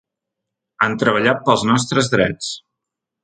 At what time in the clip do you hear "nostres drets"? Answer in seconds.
1.73-2.49